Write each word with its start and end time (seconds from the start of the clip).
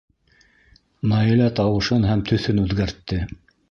Наилә 1.13 1.51
тауышын 1.61 2.11
һәм 2.11 2.27
төҫөн 2.33 2.67
үҙгәртте. 2.67 3.25